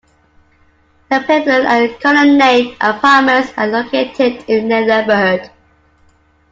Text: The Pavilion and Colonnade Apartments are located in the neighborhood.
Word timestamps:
The 1.11 1.19
Pavilion 1.27 1.67
and 1.67 2.01
Colonnade 2.01 2.75
Apartments 2.81 3.53
are 3.55 3.67
located 3.67 4.43
in 4.47 4.67
the 4.67 4.81
neighborhood. 4.81 5.51